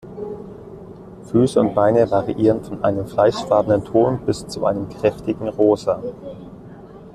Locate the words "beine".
1.75-2.09